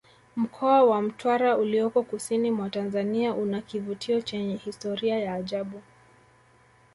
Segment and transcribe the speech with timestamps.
[0.35, 5.81] mkoa wa mtwara ulioko kusini mwa tanzania una kivutio chenye historia ya ajabu